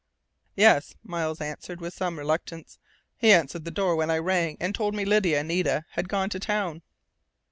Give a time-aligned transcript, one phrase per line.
[0.55, 2.79] "Yes," Miles answered with some reluctance.
[3.19, 6.23] "He answered the door when I rang and told me Lydia and Nita had gone
[6.23, 6.81] into town."